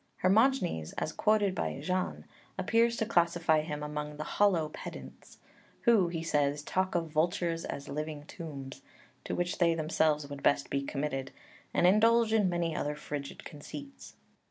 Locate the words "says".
6.23-6.63